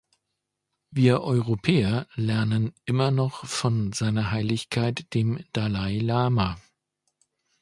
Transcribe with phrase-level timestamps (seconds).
[0.89, 6.59] Wir Europäer lernen immer noch von Seiner Heiligkeit dem Dalai Lama.